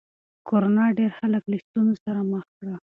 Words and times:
کرونا 0.47 0.85
ډېر 0.97 1.11
خلک 1.19 1.43
له 1.51 1.57
ستونزو 1.65 1.95
سره 2.05 2.19
مخ 2.31 2.45
کړل. 2.57 2.75